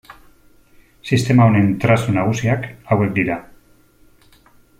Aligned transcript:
Sistema 1.09 1.45
honen 1.49 1.69
trazu 1.83 2.15
nagusiak 2.17 2.67
hauek 2.95 3.13
dira. 3.21 3.39